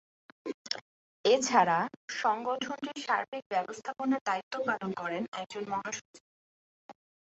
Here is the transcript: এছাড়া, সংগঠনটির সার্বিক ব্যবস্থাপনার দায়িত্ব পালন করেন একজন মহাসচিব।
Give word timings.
এছাড়া, 1.25 1.77
সংগঠনটির 2.15 2.97
সার্বিক 3.05 3.43
ব্যবস্থাপনার 3.49 4.21
দায়িত্ব 4.25 4.53
পালন 4.67 4.91
করেন 4.93 5.23
একজন 5.33 5.63
মহাসচিব। 5.69 6.21